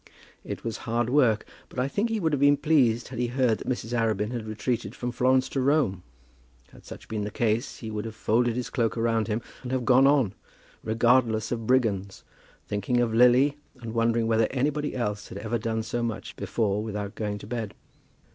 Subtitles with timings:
[0.43, 3.59] It was hard work, but I think he would have been pleased had he heard
[3.59, 3.93] that Mrs.
[3.95, 6.01] Arabin had retreated from Florence to Rome.
[6.71, 9.85] Had such been the case, he would have folded his cloak around him, and have
[9.85, 10.33] gone on,
[10.83, 12.23] regardless of brigands,
[12.67, 17.13] thinking of Lily, and wondering whether anybody else had ever done so much before without
[17.13, 17.75] going to bed.